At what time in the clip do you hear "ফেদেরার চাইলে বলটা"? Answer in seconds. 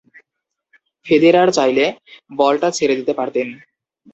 1.05-2.67